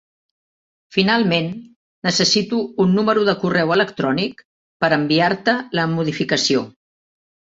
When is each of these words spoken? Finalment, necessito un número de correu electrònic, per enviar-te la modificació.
Finalment, 0.95 1.49
necessito 2.07 2.61
un 2.85 2.95
número 2.99 3.25
de 3.29 3.35
correu 3.43 3.73
electrònic, 3.77 4.41
per 4.85 4.91
enviar-te 4.99 5.55
la 5.81 5.85
modificació. 5.95 6.65